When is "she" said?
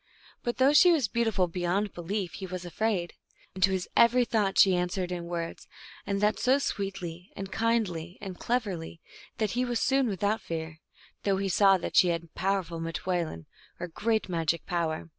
0.73-0.91, 4.57-4.75, 11.95-12.07